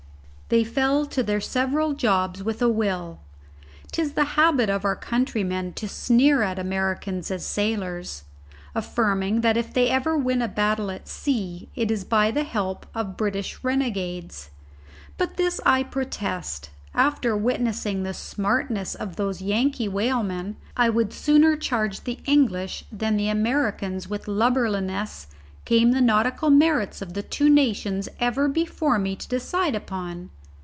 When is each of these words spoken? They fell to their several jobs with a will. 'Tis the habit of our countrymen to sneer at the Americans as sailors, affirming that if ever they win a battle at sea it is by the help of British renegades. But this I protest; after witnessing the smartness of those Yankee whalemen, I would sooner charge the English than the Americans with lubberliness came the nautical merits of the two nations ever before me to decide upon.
They 0.53 0.65
fell 0.65 1.05
to 1.05 1.23
their 1.23 1.39
several 1.39 1.93
jobs 1.93 2.43
with 2.43 2.61
a 2.61 2.67
will. 2.67 3.21
'Tis 3.93 4.15
the 4.15 4.25
habit 4.35 4.69
of 4.69 4.83
our 4.83 4.97
countrymen 4.97 5.71
to 5.75 5.87
sneer 5.87 6.41
at 6.41 6.55
the 6.55 6.61
Americans 6.61 7.31
as 7.31 7.45
sailors, 7.45 8.25
affirming 8.75 9.39
that 9.39 9.55
if 9.55 9.77
ever 9.77 10.17
they 10.17 10.21
win 10.23 10.41
a 10.41 10.49
battle 10.49 10.91
at 10.91 11.07
sea 11.07 11.69
it 11.73 11.89
is 11.89 12.03
by 12.03 12.31
the 12.31 12.43
help 12.43 12.85
of 12.93 13.15
British 13.15 13.63
renegades. 13.63 14.49
But 15.17 15.37
this 15.37 15.61
I 15.65 15.83
protest; 15.83 16.69
after 16.93 17.33
witnessing 17.37 18.03
the 18.03 18.13
smartness 18.13 18.93
of 18.93 19.15
those 19.15 19.41
Yankee 19.41 19.87
whalemen, 19.87 20.57
I 20.75 20.89
would 20.89 21.13
sooner 21.13 21.55
charge 21.55 22.01
the 22.01 22.19
English 22.25 22.83
than 22.91 23.15
the 23.15 23.29
Americans 23.29 24.09
with 24.09 24.27
lubberliness 24.27 25.27
came 25.63 25.93
the 25.93 26.01
nautical 26.01 26.49
merits 26.49 27.01
of 27.01 27.13
the 27.13 27.23
two 27.23 27.49
nations 27.49 28.09
ever 28.19 28.49
before 28.49 28.99
me 28.99 29.15
to 29.15 29.29
decide 29.29 29.75
upon. 29.75 30.29